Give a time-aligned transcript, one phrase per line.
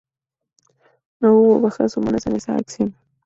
[1.19, 2.95] No hubo bajas humanas en esa acción.